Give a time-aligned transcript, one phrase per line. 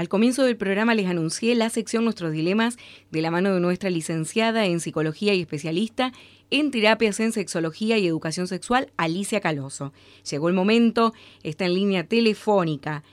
[0.00, 2.78] Al comienzo del programa les anuncié la sección Nuestros Dilemas
[3.10, 6.10] de la mano de nuestra licenciada en Psicología y especialista
[6.48, 9.92] en terapias en sexología y educación sexual, Alicia Caloso.
[10.30, 13.04] Llegó el momento, está en línea telefónica.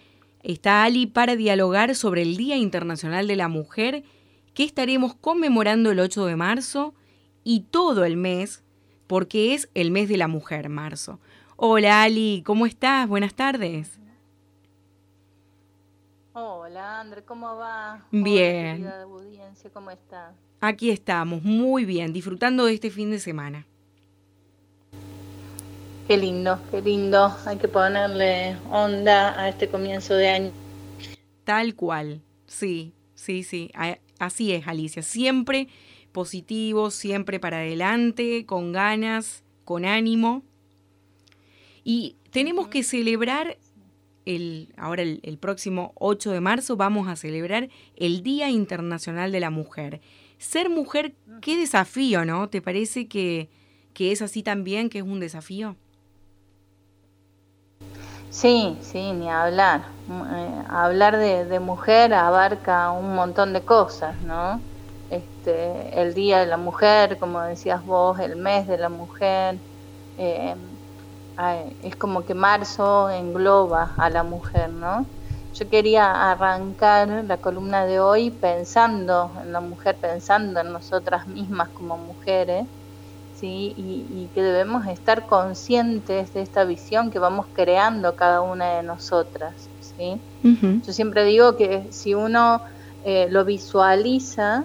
[0.44, 4.04] Está Ali para dialogar sobre el Día Internacional de la Mujer
[4.54, 6.96] que estaremos conmemorando el 8 de marzo
[7.44, 8.64] y todo el mes,
[9.08, 11.20] porque es el mes de la mujer, marzo.
[11.58, 13.10] Hola Ali, ¿cómo estás?
[13.10, 14.00] Buenas tardes.
[16.40, 18.06] Hola, André, ¿cómo va?
[18.12, 18.84] Bien.
[18.84, 20.36] Hola, audiencia, ¿cómo está?
[20.62, 23.66] Aquí estamos, muy bien, disfrutando de este fin de semana.
[26.08, 27.36] Qué lindo, qué lindo.
[27.48, 30.52] Hay que ponerle onda a este comienzo de año.
[31.44, 33.72] Tal cual, sí, sí, sí.
[34.20, 35.02] Así es, Alicia.
[35.02, 35.70] Siempre
[36.12, 40.44] positivo, siempre para adelante, con ganas, con ánimo.
[41.84, 43.58] Y tenemos que celebrar
[44.78, 50.02] ahora el, próximo 8 de marzo vamos a celebrar el Día Internacional de la Mujer.
[50.38, 52.50] Ser mujer, qué desafío, ¿no?
[52.50, 53.50] ¿Te parece que,
[53.98, 55.76] es así también, que es un desafío?
[58.30, 59.82] Sí, sí, ni hablar.
[60.10, 64.62] Eh, hablar de, mujer abarca un montón de cosas, ¿no?
[65.10, 69.58] Este, el Día de la Mujer, como decías vos, el mes de la mujer.
[70.18, 70.56] Eh,
[71.84, 75.06] es como que marzo engloba a la mujer, ¿no?
[75.54, 81.70] Yo quería arrancar la columna de hoy pensando en la mujer, pensando en nosotras mismas
[81.70, 82.66] como mujeres,
[83.40, 83.74] ¿sí?
[83.78, 89.70] Y, que debemos estar conscientes de esta visión que vamos creando cada una de nosotras,
[89.80, 90.20] ¿sí?
[90.44, 92.62] Yo siempre digo que si uno
[93.04, 94.64] eh, lo visualiza,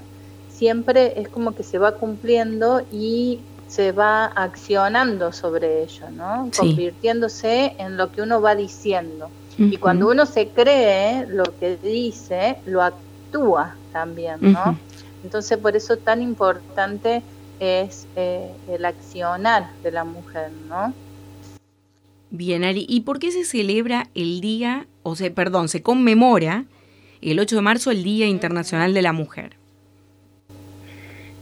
[0.49, 3.41] siempre es como que se va cumpliendo y
[3.73, 6.51] se va accionando sobre ello, ¿no?
[6.55, 9.31] Convirtiéndose en lo que uno va diciendo.
[9.57, 14.79] Y cuando uno se cree lo que dice, lo actúa también, ¿no?
[15.25, 17.23] Entonces por eso tan importante
[17.61, 20.93] es eh, el accionar de la mujer, ¿no?
[22.31, 26.67] Bien, Ari, ¿y por qué se celebra el día, o sea, perdón, se conmemora
[27.23, 29.57] el 8 de marzo el Día Internacional de la Mujer?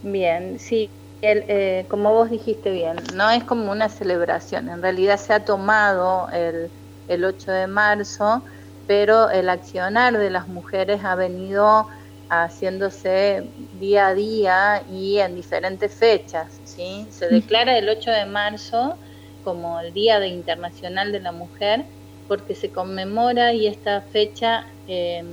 [0.04, 0.88] Bien, sí,
[1.22, 6.28] eh, como vos dijiste bien, no es como una celebración, en realidad se ha tomado
[6.30, 6.70] el,
[7.08, 8.44] el 8 de marzo,
[8.86, 11.86] pero el accionar de las mujeres ha venido
[12.30, 13.42] haciéndose
[13.72, 16.60] día a día y en diferentes fechas.
[16.64, 17.08] ¿sí?
[17.10, 18.98] Se declara el 8 de marzo
[19.42, 21.86] como el Día de Internacional de la Mujer
[22.26, 25.24] porque se conmemora y esta fecha eh,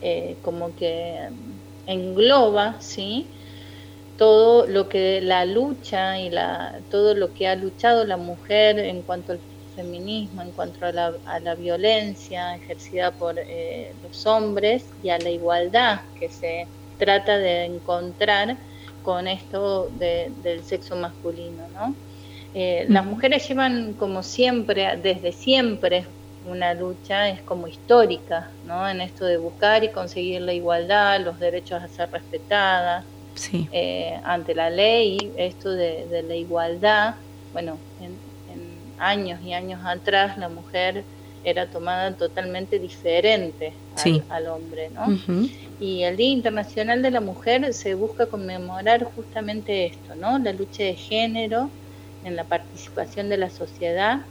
[0.00, 1.30] eh, como que
[1.86, 3.32] engloba, ¿sí?
[4.16, 9.02] Todo lo que la lucha y la, todo lo que ha luchado la mujer en
[9.02, 9.40] cuanto al
[9.74, 15.18] feminismo, en cuanto a la, a la violencia ejercida por eh, los hombres y a
[15.18, 16.66] la igualdad que se
[16.96, 18.58] trata de encontrar
[19.02, 21.68] con esto del sexo masculino.
[21.68, 21.94] ¿no?
[22.54, 26.06] Eh, las mujeres llevan como siempre, desde siempre,
[26.42, 28.88] una lucha, es como histórica, ¿no?
[28.88, 33.06] en esto de buscar y conseguir la igualdad, los derechos a ser respetadas
[33.72, 37.14] eh, ante la ley, esto de, la igualdad,
[37.52, 38.16] bueno, en,
[38.98, 41.04] años y años atrás la mujer
[41.44, 43.74] era tomada totalmente diferente
[44.30, 45.06] al, hombre, ¿no?
[45.78, 50.38] Y el Día Internacional de la Mujer se busca conmemorar justamente esto, ¿no?
[50.38, 51.68] La lucha de género
[52.24, 54.22] en la participación de la sociedad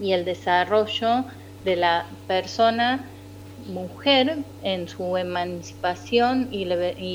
[0.00, 1.24] y el desarrollo
[1.64, 3.04] de la persona
[3.68, 6.64] mujer en su emancipación y,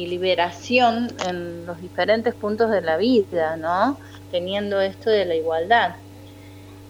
[0.07, 3.97] liberación en los diferentes puntos de la vida, ¿no?
[4.31, 5.95] Teniendo esto de la igualdad.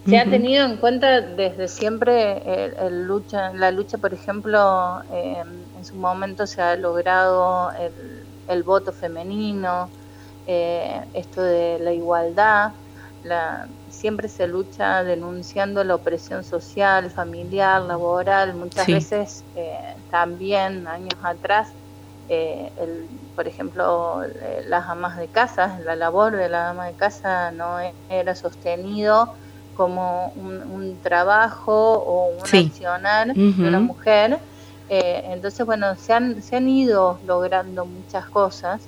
[0.06, 5.48] Se ha tenido en cuenta desde siempre el, lucha, la lucha, por ejemplo, em,
[5.78, 7.72] en su momento se ha logrado
[8.50, 9.90] el, voto femenino,
[10.46, 12.74] eh, esto de la igualdad,
[13.24, 19.78] la, siempre se lucha denunciando la opresión social, familiar, laboral, muchas veces eh,
[20.12, 21.70] también años atrás,
[22.30, 26.94] eh, el, por ejemplo, eh, las amas de casa, la labor de la ama de
[26.94, 27.78] casa no
[28.10, 29.34] era sostenido
[29.76, 34.38] como un, trabajo o un accionar de una mujer.
[34.88, 38.82] entonces, bueno, se han, se han ido logrando muchas cosas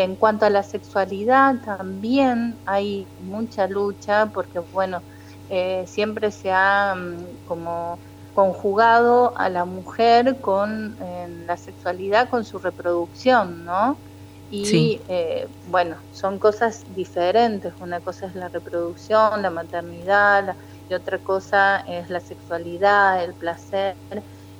[0.00, 5.04] en cuanto a la sexualidad, también hay mucha lucha porque, bueno,
[5.48, 8.02] eh, siempre se ha mm, como
[8.32, 14.02] conjugado a la mujer con la sexualidad, con su reproducción, ¿no?
[14.48, 17.74] Y eh, bueno, son cosas diferentes.
[17.78, 20.56] Una cosa es la reproducción, la maternidad,
[20.88, 23.96] y otra cosa es la sexualidad, el placer.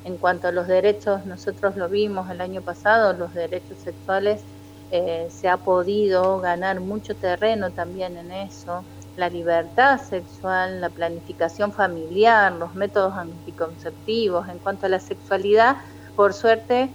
[0.04, 4.46] en cuanto a los derechos, nosotros lo vimos el año pasado, los derechos sexuales,
[4.92, 8.84] eh, se ha podido ganar mucho terreno también en eso,
[9.16, 15.78] la libertad sexual, la planificación familiar, los métodos anticonceptivos, en cuanto a la sexualidad,
[16.14, 16.90] por suerte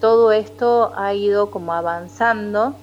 [0.00, 2.76] todo esto ha ido como avanzando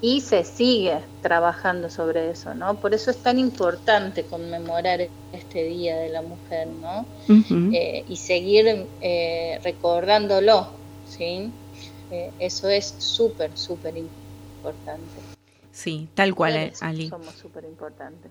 [0.00, 2.80] y se sigue trabajando sobre eso, ¿no?
[2.80, 5.00] Por eso es tan importante conmemorar
[5.30, 7.06] este Día de la Mujer, ¿no?
[7.72, 10.66] Eh, y seguir eh, recordándolo,
[11.04, 11.52] ¿sí?
[12.12, 15.08] Eh, eso es súper, súper importante.
[15.72, 17.08] Sí, tal cual, Ali.
[17.08, 18.30] Somos súper importantes.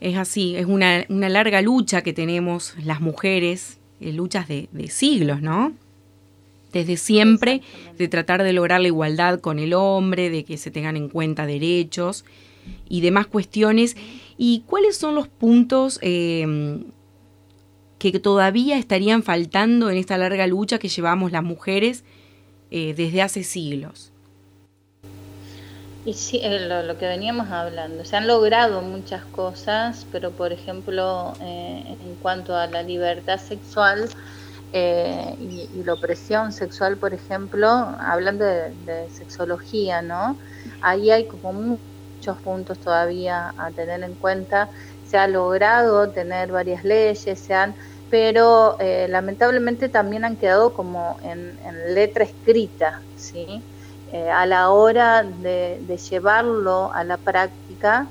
[0.00, 5.42] Es así, es una, una, larga lucha que tenemos las mujeres, luchas de, de siglos,
[5.42, 5.74] ¿no?
[6.74, 7.62] desde siempre,
[7.96, 11.46] de tratar de lograr la igualdad con el hombre, de que se tengan en cuenta
[11.46, 12.24] derechos
[12.88, 13.96] y demás cuestiones.
[14.36, 16.84] ¿Y cuáles son los puntos em,
[17.98, 22.04] que todavía estarían faltando en esta larga lucha que llevamos las mujeres
[22.76, 24.10] eh, desde hace siglos?
[26.04, 31.34] Y sí, eh, lo, que veníamos hablando, se han logrado muchas cosas, pero por ejemplo,
[31.40, 34.10] eh, en cuanto a la libertad sexual,
[34.72, 40.36] eh, y, la opresión sexual, por ejemplo, hablando de, sexología, ¿no?
[40.80, 44.68] Ahí hay como muchos puntos todavía a tener en cuenta.
[45.06, 47.76] Se ha logrado tener varias leyes, se han,
[48.14, 51.58] pero eh, lamentablemente también han quedado como en,
[51.96, 53.60] letra escrita, ¿sí?
[54.12, 58.08] Eh, a la hora de, llevarlo a la práctica,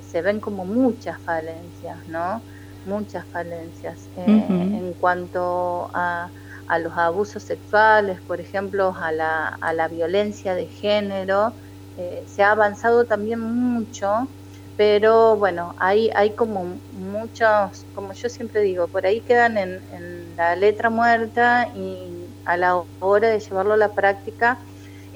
[0.00, 2.40] se ven como muchas falencias, ¿no?
[2.86, 6.30] muchas falencias eh, en cuanto a,
[6.66, 11.52] a, los abusos sexuales, por ejemplo, a la, a la violencia de género.
[11.98, 14.28] Eh, se ha avanzado también mucho,
[14.76, 20.36] pero bueno, hay, hay como muchos, como yo siempre digo, por ahí quedan en, en
[20.36, 24.60] la letra muerta y a la hora de llevarlo a la práctica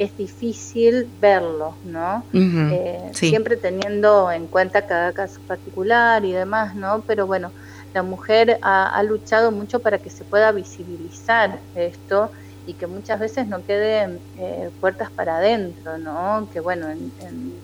[0.01, 2.25] es difícil verlo, ¿no?
[2.33, 7.05] Eh, siempre teniendo en cuenta cada caso particular y demás, ¿no?
[7.07, 7.53] Pero bueno,
[7.93, 12.31] la mujer ha, luchado mucho para que se pueda visibilizar esto
[12.67, 16.49] y que muchas veces no quede eh, puertas para adentro, ¿no?
[16.53, 17.13] Que bueno, en,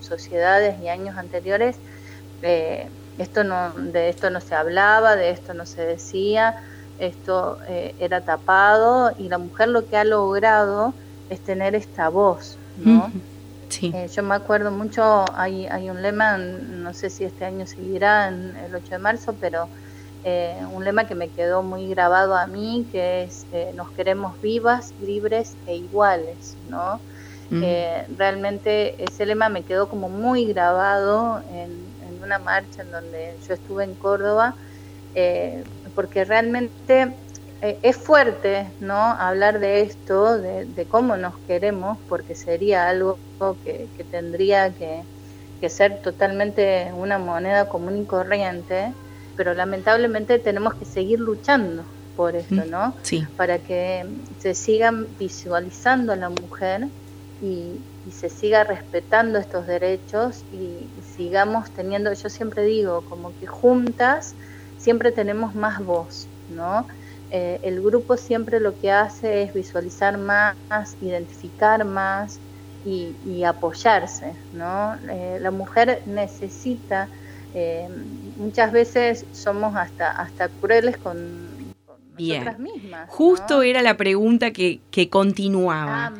[0.01, 1.77] sociedades y años anteriores
[2.41, 6.55] eh, esto no, de esto no se hablaba, de esto no se decía,
[6.99, 10.93] esto era tapado y la mujer lo que ha logrado
[11.29, 13.11] es tener esta voz, ¿no?
[13.69, 13.91] Sí.
[13.93, 18.29] Eh, yo me acuerdo mucho, hay, hay un lema, no sé si este año seguirá
[18.29, 19.67] en el 8 de marzo, pero
[20.27, 24.39] eh, un lema que me quedó muy grabado a mí, que es eh, nos queremos
[24.41, 26.99] vivas, libres e iguales, ¿no?
[27.49, 31.71] realmente ese lema me quedó como muy grabado en,
[32.05, 34.57] en, una marcha en donde yo estuve en Córdoba,
[35.95, 37.15] porque realmente
[37.61, 38.95] eh, es fuerte, ¿no?
[38.95, 43.19] Hablar de esto, de, cómo nos queremos, porque sería algo
[43.63, 45.07] que, tendría que,
[45.69, 48.93] ser totalmente una moneda común y corriente,
[49.37, 51.83] pero lamentablemente tenemos que seguir luchando
[52.17, 52.95] por esto, ¿no?
[53.03, 53.25] Sí.
[53.37, 54.05] Para que
[54.39, 56.87] se sigan visualizando a la mujer
[57.41, 57.79] y,
[58.11, 60.87] se siga respetando estos derechos y
[61.17, 64.33] sigamos teniendo, yo siempre digo, como que juntas
[64.77, 66.87] siempre tenemos más voz, ¿no?
[67.31, 70.55] Eh, el grupo siempre lo que hace es visualizar más,
[71.01, 72.39] identificar más
[72.85, 74.95] y, apoyarse, ¿no?
[75.09, 77.09] Eh, la mujer necesita,
[77.53, 77.89] eh,
[78.37, 81.57] muchas veces somos hasta, hasta crueles con,
[82.17, 83.09] nosotras mismas.
[83.09, 84.79] Justo era la pregunta que,
[85.09, 86.13] continuaba, ah,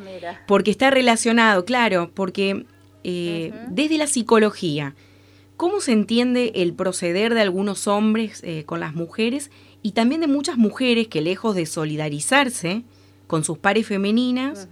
[0.46, 2.66] porque está relacionado, claro, porque
[3.02, 4.94] desde la psicología,
[5.56, 9.50] ¿cómo se entiende el proceder de algunos hombres con las mujeres?
[9.82, 12.82] y también de muchas mujeres que lejos de solidarizarse
[13.26, 14.68] con sus pares femeninas,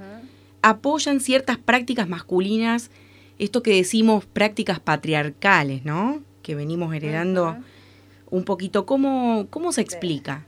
[0.62, 2.90] apoyan ciertas prácticas masculinas,
[3.38, 6.22] esto que decimos prácticas patriarcales, ¿no?
[6.46, 7.56] Que venimos heredando
[8.30, 8.86] un poquito.
[8.86, 10.44] ¿Cómo, cómo se explica?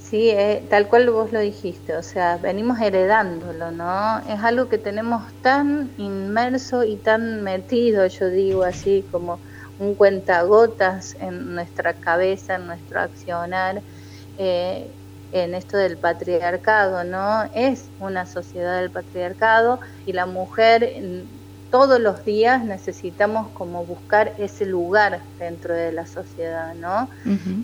[0.00, 4.18] Sí, eh, tal cual vos lo dijiste, o sea, venimos heredándolo, ¿no?
[4.28, 9.38] Es algo que tenemos tan inmerso y tan metido, yo digo así, como
[9.78, 13.80] un cuentagotas en nuestra cabeza, en nuestro accionar,
[14.38, 14.90] eh,
[15.30, 17.48] en esto del patriarcado, ¿no?
[17.54, 20.82] Es una sociedad del patriarcado y la mujer
[21.70, 27.08] todos los días necesitamos como buscar ese lugar dentro de la sociedad, ¿no?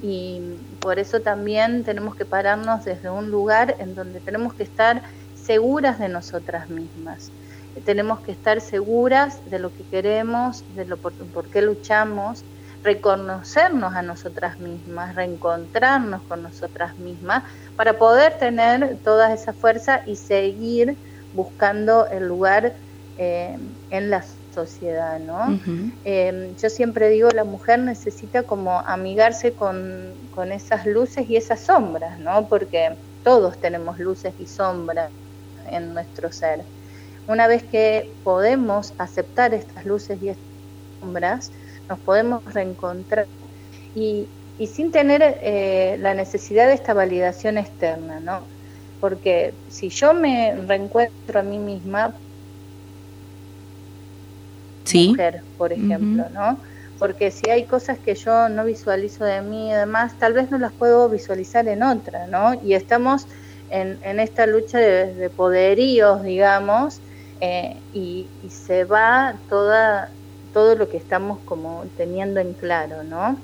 [0.03, 0.41] Y
[0.81, 5.03] por eso también tenemos que pararnos desde un lugar en donde tenemos que estar
[5.35, 7.31] seguras de nosotras mismas
[7.81, 11.13] tenemos que estar seguras de lo que queremos, de lo por,
[11.51, 12.45] qué luchamos,
[12.83, 17.45] reconocernos a nosotras mismas, reencontrarnos con nosotras mismas,
[17.77, 20.97] para poder tener toda esa fuerza y seguir
[21.33, 22.75] buscando el lugar
[23.17, 23.59] eh,
[23.91, 25.59] en la sociedad, ¿no?
[26.05, 31.61] Em, yo siempre digo, la mujer necesita como amigarse con, con, esas luces y esas
[31.61, 32.49] sombras, ¿no?
[32.49, 35.11] Porque todos tenemos luces y sombras
[35.67, 36.65] en nuestro ser.
[37.27, 40.45] Una vez que podemos aceptar estas luces y estas
[41.01, 41.53] sombras,
[41.89, 43.27] nos podemos reencontrar
[43.95, 44.29] y,
[44.59, 48.47] y sin tener eh, la necesidad de esta validación externa, ¿no?
[49.01, 52.15] Porque si yo me reencuentro a mí misma,
[54.85, 55.11] ¿Sí?
[55.11, 56.61] mujer, por ejemplo, ¿no?
[56.99, 60.59] Porque si hay cosas que yo no visualizo de mí y demás, tal vez no
[60.59, 62.61] las puedo visualizar en otra, ¿no?
[62.63, 63.27] Y estamos
[63.69, 67.01] en, en esta lucha de, poderíos, digamos,
[67.41, 70.13] eh, y, y, se va toda
[70.53, 73.43] todo lo que estamos como teniendo en claro, ¿no?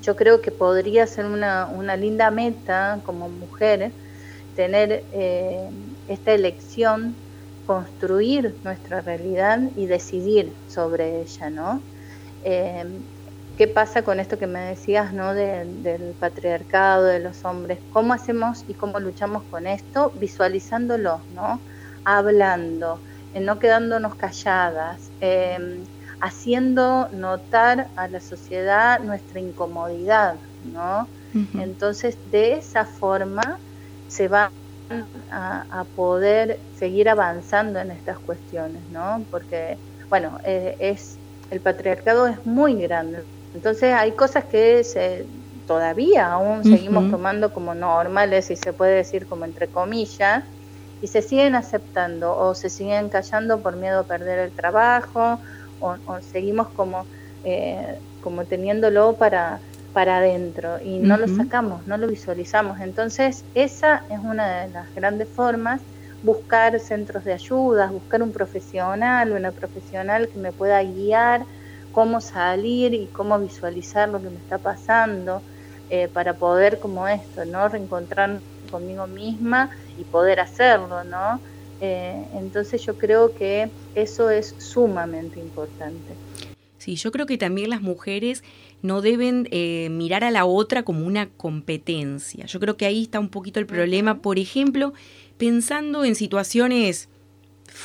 [0.00, 3.92] Yo creo que podría ser una, una linda meta como mujer
[4.54, 5.68] tener eh,
[6.06, 7.21] esta elección,
[7.64, 11.84] construir nuestra realidad y decidir sobre ella, ¿no?
[12.42, 13.02] Eh,
[13.56, 15.34] ¿Qué pasa con esto que me decías, ¿no?
[15.34, 17.80] del patriarcado, de los hombres.
[17.90, 20.12] ¿Cómo hacemos y cómo luchamos con esto?
[20.16, 21.62] Visualizándolo, ¿no?
[22.02, 23.02] Hablando,
[23.32, 25.12] eh, no quedándonos calladas
[26.22, 31.10] haciendo notar a la sociedad nuestra incomodidad, ¿no?
[31.54, 33.42] Entonces, de esa forma
[34.06, 34.50] se van
[35.30, 39.24] a, poder seguir avanzando en estas cuestiones, ¿no?
[39.30, 39.76] Porque,
[40.08, 41.16] bueno, eh, es
[41.50, 43.22] el patriarcado es muy grande.
[43.54, 45.26] Entonces, hay cosas que se,
[45.66, 50.44] todavía aún seguimos tomando como normales, y se puede decir como entre comillas,
[51.02, 55.40] y se siguen aceptando o se siguen callando por miedo a perder el trabajo
[55.80, 57.04] o, seguimos como,
[57.44, 59.58] eh, como teniéndolo para,
[59.92, 62.80] para adentro y no lo sacamos, no lo visualizamos.
[62.80, 65.82] Entonces, esa es una de las grandes formas,
[66.22, 71.46] buscar centros de ayuda, buscar un profesional, una profesional que me pueda guiar
[71.90, 75.42] cómo salir y cómo visualizar lo que me está pasando
[75.90, 77.68] eh, para poder como esto, ¿no?
[77.68, 81.42] Reencontrar conmigo misma y poder hacerlo, ¿no?
[81.80, 86.16] Eh, entonces yo creo que eso es sumamente importante.
[86.78, 88.42] Sí, yo creo que también las mujeres
[88.82, 92.46] no deben eh, mirar a la otra como una competencia.
[92.46, 94.20] Yo creo que ahí está un poquito el problema.
[94.20, 94.92] Por ejemplo,
[95.38, 97.08] pensando en situaciones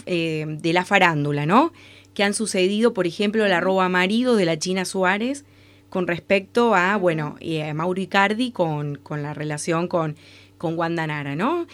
[0.06, 1.72] eh, de la farándula, ¿no?
[2.14, 5.46] Que han sucedido, por ejemplo, la roba marido de la China Suárez
[5.90, 10.18] con respecto a, bueno, a Mauro Icardi con, con la relación con,
[10.58, 11.68] con Wanda Nara, ¿no?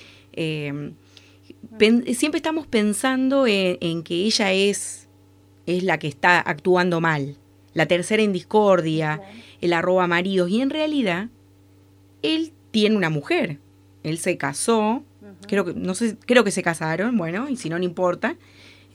[2.14, 5.08] siempre estamos pensando en, que ella es,
[5.66, 7.38] es la que está actuando mal,
[7.74, 9.22] la tercera en discordia,
[9.62, 11.30] el arroba maridos, y en realidad
[12.22, 13.60] él tiene una mujer,
[14.04, 15.04] él se casó,
[15.48, 18.36] creo que, no sé, creo que se casaron, bueno, y si no, no importa.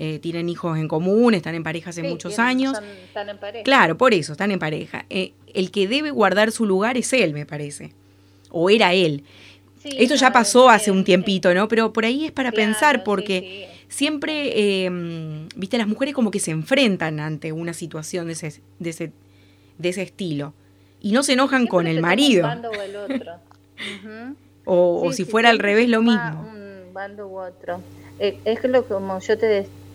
[0.00, 2.78] Eh, tienen hijos en común, están en pareja hace muchos años.
[3.08, 3.64] están en pareja.
[3.64, 5.06] Claro, por eso, están en pareja.
[5.10, 7.92] Eh, el que debe guardar su lugar es él, me parece.
[8.50, 9.24] O era él.
[9.82, 11.66] Esto ya pasó hace un tiempito, ¿no?
[11.66, 16.50] Pero por ahí es para pensar, porque siempre, em, viste, las mujeres como que se
[16.50, 19.12] enfrentan ante una situación de ese, de ese,
[19.78, 20.54] de ese estilo.
[21.00, 22.44] Y no se enojan con el marido.
[22.44, 23.32] Un bando o el otro.
[24.64, 26.48] o, si fuera al revés, lo mismo.
[26.50, 27.80] Un bando u otro.
[28.18, 29.46] Eh, es lo como yo te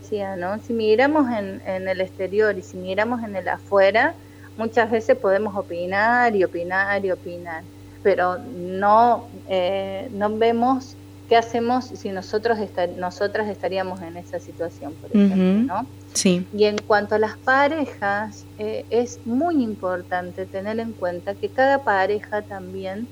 [0.01, 0.59] decía, ¿no?
[0.59, 4.13] Si miramos en, en el exterior y si miramos en el afuera,
[4.57, 7.63] muchas veces podemos opinar y opinar y opinar
[8.03, 10.95] pero no, eh, no vemos
[11.29, 12.57] qué hacemos si nosotros
[12.97, 15.87] nosotras estaríamos en esa situación, por ejemplo, ¿no?
[16.13, 16.45] Sí.
[16.53, 21.79] Y en cuanto a las parejas, eh, es muy importante tener en cuenta que cada
[21.79, 23.07] pareja también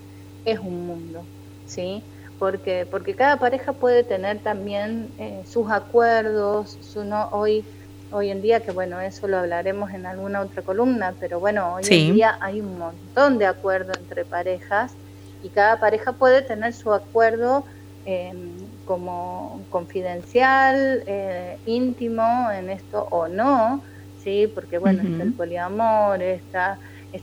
[0.46, 1.24] es un mundo,
[1.66, 2.04] ¿sí?
[2.38, 7.64] Porque, porque cada pareja puede tener también eh, sus acuerdos, su no, hoy
[8.12, 11.84] hoy en día, que bueno, eso lo hablaremos en alguna otra columna, pero bueno, hoy
[11.90, 14.94] en día hay un montón de acuerdos entre parejas
[15.42, 17.64] y cada pareja puede tener su acuerdo
[18.06, 23.84] em, como confidencial, eh, íntimo en esto o no,
[24.16, 24.52] ¿sí?
[24.54, 26.80] Porque bueno, está el poliamor, está,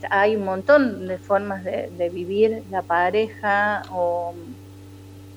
[0.09, 4.35] hay un montón de formas de, de vivir la pareja o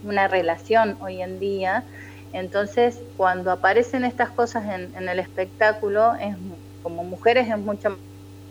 [0.01, 1.87] una relación hoy en día
[2.33, 6.35] entonces, cuando aparecen estas cosas en, el espectáculo, es,
[6.81, 8.01] como mujeres es mucho más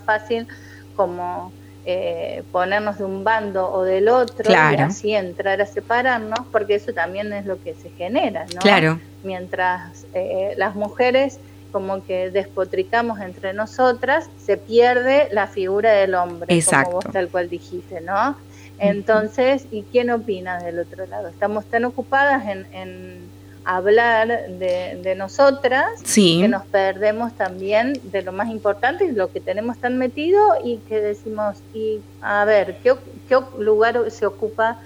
[0.05, 0.47] fácil
[0.93, 1.55] como
[1.85, 6.93] eh, ponernos de un bando o del otro y así entrar a separarnos, porque eso
[6.93, 8.61] también es lo que se genera, ¿no?
[8.61, 8.99] Claro.
[9.23, 11.39] Mientras eh, las mujeres
[11.71, 16.91] como que despotricamos entre nosotras, se pierde la figura del hombre, Exacto.
[16.91, 18.35] como vos tal cual dijiste, ¿no?
[18.77, 21.27] Entonces, ¿y quién opina del otro lado?
[21.27, 23.29] Estamos tan ocupadas en,
[23.63, 29.77] hablar de, nosotras que nos perdemos también de lo más importante y lo que tenemos
[29.77, 32.95] tan metido y que decimos, y a ver, ¿qué,
[33.27, 34.79] qué lugar se ocupa?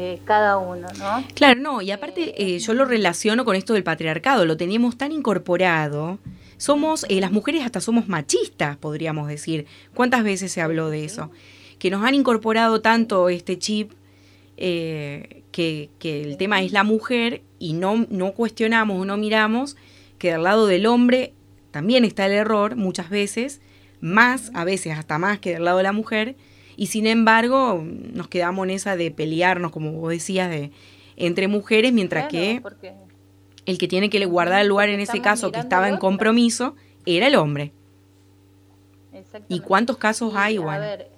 [0.00, 1.24] Eh, cada uno, ¿no?
[1.34, 5.10] Claro, no, y aparte eh, yo lo relaciono con esto del patriarcado, lo teníamos tan
[5.10, 6.18] incorporado.
[6.56, 9.66] Somos, eh, las mujeres hasta somos machistas, podríamos decir.
[9.94, 11.32] ¿Cuántas veces se habló de eso?
[11.80, 13.90] Que nos han incorporado tanto este chip
[15.52, 19.76] que, el tema es la mujer y no, no cuestionamos o no miramos
[20.18, 21.32] que del lado del hombre
[21.70, 23.60] también está el error muchas veces,
[24.00, 26.36] más, a veces hasta más que del lado de la mujer,
[26.76, 30.70] y sin embargo nos quedamos en esa de pelearnos, como vos decías, de
[31.16, 32.62] entre mujeres, mientras que
[33.66, 37.26] el que tiene que guardar el lugar en ese caso que estaba en compromiso era
[37.26, 37.72] el hombre.
[39.48, 41.08] ¿Y cuántos casos hay, igual?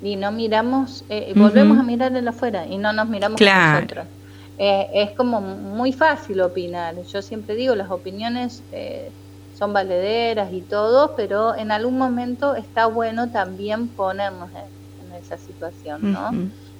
[0.00, 4.08] Y no miramos, eh, volvemos a mirar en afuera y no nos miramos a nosotros.
[4.56, 6.96] Eh, es como muy fácil opinar.
[7.02, 9.12] Yo siempre digo, las opiniones eh,
[9.50, 16.12] son valederas y todo, pero en algún momento está bueno también ponernos en, esa situación,
[16.12, 16.30] ¿no?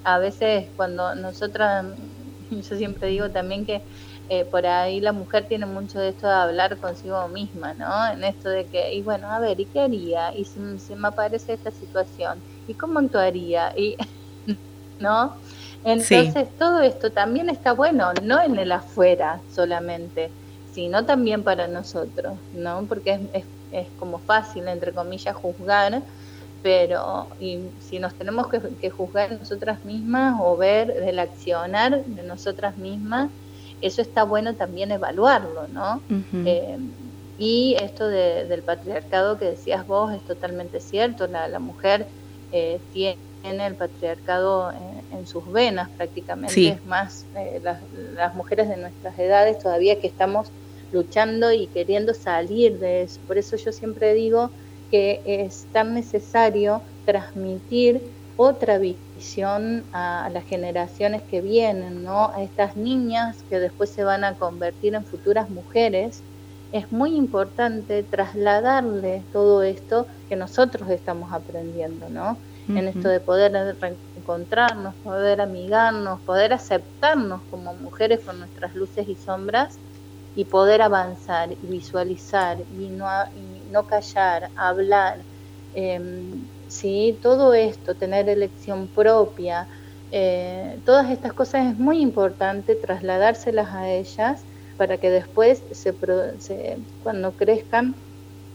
[0.03, 1.85] A veces cuando nosotras,
[2.49, 3.83] yo siempre digo también que
[4.27, 8.07] eh, por ahí la mujer tiene mucho de esto de hablar consigo misma, ¿no?
[8.11, 10.35] En esto de que, y bueno, a ver, ¿y qué haría?
[10.35, 10.59] Y si,
[10.95, 13.73] me aparece esta situación, ¿y cómo actuaría?
[13.77, 13.95] Y,
[14.99, 15.35] ¿no?
[15.83, 20.31] Entonces todo esto también está bueno, no en el afuera solamente,
[20.73, 22.85] sino también para nosotros, ¿no?
[22.89, 26.01] Porque es, es, es como fácil, entre comillas, juzgar,
[26.63, 32.23] pero y si nos tenemos que, que, juzgar nosotras mismas o ver el accionar de
[32.23, 33.29] nosotras mismas,
[33.81, 36.01] eso está bueno también evaluarlo, ¿no?
[36.45, 36.77] Eh,
[37.37, 42.07] y esto del patriarcado que decías vos es totalmente cierto, la, la mujer
[42.51, 44.71] eh, tiene el patriarcado
[45.11, 47.79] en, sus venas prácticamente, es más, eh, las,
[48.13, 50.51] las mujeres de nuestras edades todavía que estamos
[50.91, 53.19] luchando y queriendo salir de eso.
[53.27, 54.51] Por eso yo siempre digo
[54.91, 58.01] que es tan necesario transmitir
[58.37, 62.31] otra visión a, las generaciones que vienen, ¿no?
[62.31, 66.21] A estas niñas que después se van a convertir en futuras mujeres.
[66.75, 72.41] Es muy importante trasladarles todo esto que nosotros estamos aprendiendo, ¿no?
[72.73, 79.15] En esto de poder reencontrarnos, poder amigarnos, poder aceptarnos como mujeres con nuestras luces y
[79.15, 79.79] sombras
[80.33, 83.07] y poder avanzar y visualizar y no,
[83.67, 85.25] no callar, hablar,
[85.71, 87.17] em, ¿sí?
[87.21, 89.69] todo esto, tener elección propia,
[90.11, 94.45] eh, todas estas cosas es muy importante trasladárselas a ellas
[94.77, 95.93] para que después, se,
[97.03, 97.95] cuando crezcan,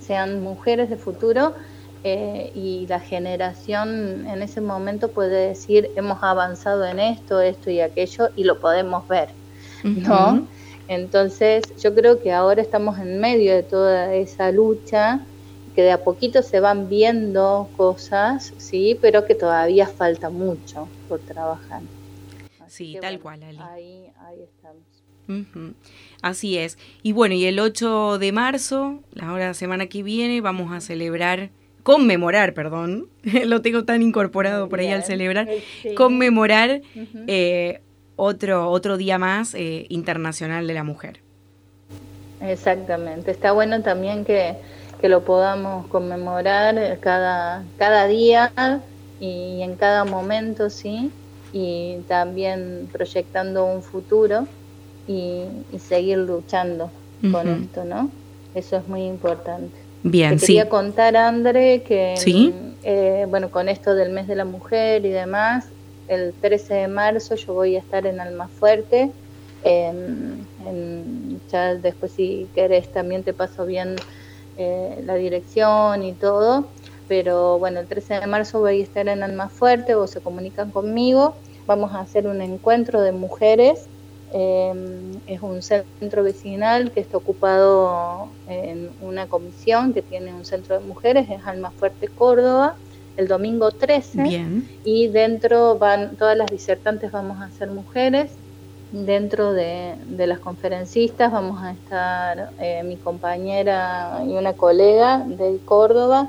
[0.01, 1.55] sean mujeres de futuro
[2.03, 7.81] eh, y la generación en ese momento puede decir hemos avanzado en esto, esto y
[7.81, 9.29] aquello y lo podemos ver,
[9.85, 10.47] ¿no?
[10.89, 15.21] Entonces yo creo que ahora estamos en medio de toda esa lucha,
[15.75, 21.21] que de a poquito se van viendo cosas, sí, pero que todavía falta mucho por
[21.21, 21.83] trabajar.
[22.67, 23.59] sí, tal cual, Ali.
[23.61, 25.00] Ahí, ahí estamos.
[26.23, 26.79] Así es.
[27.03, 31.51] Y bueno, y el 8 de marzo, la hora semana que viene, vamos a celebrar
[31.83, 33.09] conmemorar, perdón,
[33.47, 35.49] lo tengo tan incorporado por ahí al celebrar,
[35.97, 36.83] conmemorar
[38.17, 41.21] otro, otro día más eh, internacional de la mujer.
[42.41, 44.57] Exactamente, está bueno también que,
[45.03, 48.53] lo podamos conmemorar cada, cada día
[49.19, 51.11] y en cada momento, sí,
[51.55, 54.47] y también proyectando un futuro
[55.07, 55.45] y,
[55.79, 56.91] seguir luchando
[57.33, 58.11] con esto, ¿no?
[58.55, 59.77] Eso es muy importante.
[60.03, 62.15] Bien, Te quería contar, André, que
[62.83, 65.67] eh, bueno, con esto del mes de la mujer y demás,
[66.09, 69.13] el 13 de marzo yo voy a estar en Almafuerte.
[69.63, 70.39] Em,
[71.53, 73.97] ya después si querés también te paso bien
[74.57, 76.67] eh, la dirección y todo.
[77.07, 81.35] Pero bueno, el 13 de marzo voy a estar en Almafuerte o se comunican conmigo.
[81.67, 83.87] Vamos a hacer un encuentro de mujeres.
[84.33, 90.79] Em, es un centro vecinal que está ocupado en una comisión que tiene un centro
[90.79, 92.77] de mujeres, es Almafuerte, Córdoba
[93.17, 94.23] el domingo 13.
[94.23, 94.69] Bien.
[94.85, 98.31] Y dentro van, todas las disertantes vamos a ser mujeres.
[98.93, 106.29] Dentro de, las conferencistas vamos a estar eh, mi compañera y una colega de Córdoba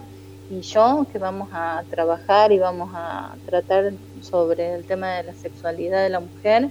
[0.52, 5.34] y yo, que vamos a trabajar y vamos a tratar sobre el tema de la
[5.34, 6.70] sexualidad de la mujer.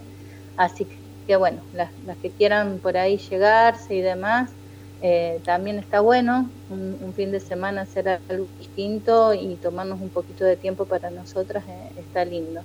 [0.56, 0.99] Así que,
[1.36, 4.50] bueno, las, las que quieran por ahí llegarse y demás,
[5.02, 10.44] eh, también está bueno un, fin de semana hacer algo distinto y tomarnos un poquito
[10.44, 12.60] de tiempo para nosotras eh, está lindo.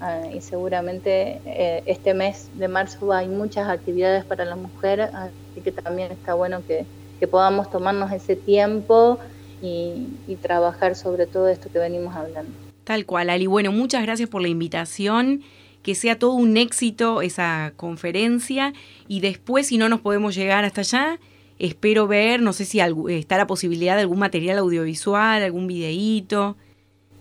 [0.00, 5.60] Ah, y seguramente eh, este mes de marzo hay muchas actividades para la mujer, así
[5.62, 6.84] que también está bueno que,
[7.30, 9.18] podamos tomarnos ese tiempo
[9.62, 12.52] y, y trabajar sobre todo esto que venimos hablando.
[12.84, 13.46] Tal cual, Ali.
[13.46, 15.42] Bueno, muchas gracias por la invitación
[15.86, 18.72] que sea todo un éxito esa conferencia
[19.06, 21.20] y después si no nos podemos llegar hasta allá,
[21.60, 26.56] espero ver, no sé si está la posibilidad de algún material audiovisual, algún videíto.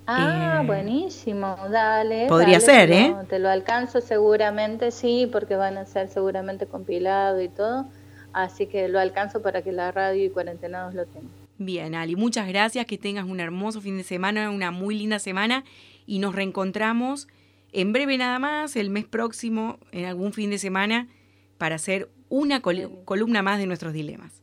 [0.08, 2.25] Ah, eh, buenísimo, dale.
[2.28, 3.15] Podría ser, ¿eh?
[3.30, 7.86] te lo alcanzo seguramente, sí, porque van a ser seguramente compilado y todo.
[8.34, 11.30] Así que lo alcanzo para que la radio y cuarentenados lo tengan.
[11.60, 15.63] Bien, Ali, muchas gracias, que tengas un hermoso fin de semana, una muy linda semana
[16.08, 17.28] y nos reencontramos
[17.76, 21.10] en breve nada más, el mes próximo, en algún fin de semana,
[21.58, 24.42] para hacer una columna más de nuestros dilemas.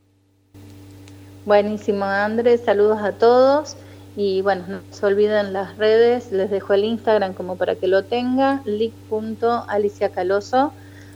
[1.47, 2.61] Buenísimo, Andrés.
[2.64, 3.79] Saludos a todos.
[4.16, 6.31] Y bueno, no se olviden las redes.
[6.31, 10.75] Les dejo el Instagram como para que lo tenga, lic.aliciacaloso.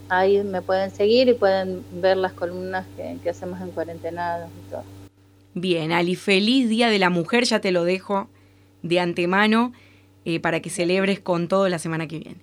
[0.09, 4.85] Ahí me pueden seguir y pueden ver las columnas que, hacemos en cuarentena y todo.
[5.53, 7.45] Bien, Ali, feliz Día de la Mujer.
[7.45, 8.31] Ya te lo dejo
[8.83, 9.73] de antemano
[10.27, 12.41] eh, para que celebres con todo la semana que viene.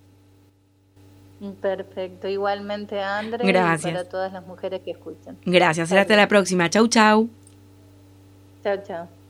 [1.62, 3.92] Perfecto, igualmente André Gracias.
[3.92, 5.38] Y para todas las mujeres que escuchan.
[5.46, 6.70] Gracias, hasta la próxima.
[6.70, 7.30] Chau, chau.
[8.64, 9.23] Chau, chau.